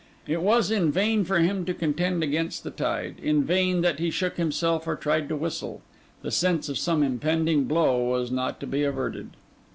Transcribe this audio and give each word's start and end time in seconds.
It 0.25 0.41
was 0.41 0.71
in 0.71 0.91
vain 0.91 1.25
for 1.25 1.37
him 1.37 1.63
to 1.65 1.75
contend 1.75 2.23
against 2.23 2.63
the 2.63 2.71
tide; 2.71 3.17
in 3.21 3.43
vain 3.43 3.81
that 3.81 3.99
he 3.99 4.09
shook 4.09 4.37
himself 4.37 4.87
or 4.87 4.95
tried 4.95 5.29
to 5.29 5.35
whistle: 5.35 5.83
the 6.23 6.31
sense 6.31 6.69
of 6.69 6.79
some 6.79 7.03
impending 7.03 7.65
blow 7.65 8.03
was 8.03 8.31
not 8.31 8.59
to 8.61 8.65
be 8.65 8.83
averted. 8.83 9.29